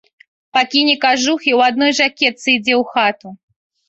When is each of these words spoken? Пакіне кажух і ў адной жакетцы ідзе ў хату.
Пакіне 0.57 0.95
кажух 1.03 1.39
і 1.49 1.53
ў 1.57 1.67
адной 1.71 1.91
жакетцы 1.99 2.47
ідзе 2.57 2.73
ў 2.81 2.83
хату. 2.95 3.35